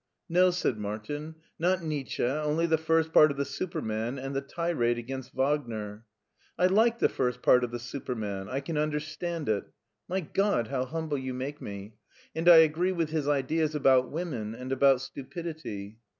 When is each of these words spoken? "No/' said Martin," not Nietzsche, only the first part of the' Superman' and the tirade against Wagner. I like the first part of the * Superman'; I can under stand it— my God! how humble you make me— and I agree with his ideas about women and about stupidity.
"No/' 0.33 0.49
said 0.51 0.79
Martin," 0.79 1.35
not 1.59 1.83
Nietzsche, 1.83 2.23
only 2.23 2.65
the 2.65 2.79
first 2.79 3.13
part 3.13 3.29
of 3.29 3.37
the' 3.37 3.45
Superman' 3.59 4.17
and 4.17 4.35
the 4.35 4.41
tirade 4.41 4.97
against 4.97 5.35
Wagner. 5.35 6.05
I 6.57 6.65
like 6.65 6.97
the 6.97 7.07
first 7.07 7.43
part 7.43 7.63
of 7.63 7.69
the 7.69 7.77
* 7.79 7.79
Superman'; 7.93 8.49
I 8.49 8.61
can 8.61 8.77
under 8.77 8.99
stand 8.99 9.47
it— 9.47 9.65
my 10.09 10.21
God! 10.21 10.69
how 10.69 10.85
humble 10.85 11.19
you 11.19 11.35
make 11.35 11.61
me— 11.61 11.93
and 12.35 12.49
I 12.49 12.55
agree 12.55 12.91
with 12.91 13.11
his 13.11 13.27
ideas 13.27 13.75
about 13.75 14.09
women 14.09 14.55
and 14.55 14.71
about 14.71 15.01
stupidity. 15.01 15.99